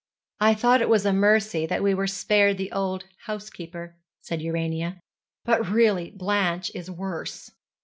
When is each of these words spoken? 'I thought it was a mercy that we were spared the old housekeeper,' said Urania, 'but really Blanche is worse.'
'I 0.39 0.55
thought 0.55 0.81
it 0.81 0.89
was 0.89 1.05
a 1.05 1.13
mercy 1.13 1.67
that 1.67 1.83
we 1.83 1.93
were 1.93 2.07
spared 2.07 2.57
the 2.57 2.71
old 2.71 3.05
housekeeper,' 3.27 3.97
said 4.19 4.41
Urania, 4.41 4.99
'but 5.45 5.69
really 5.69 6.09
Blanche 6.09 6.71
is 6.73 6.89
worse.' 6.89 7.51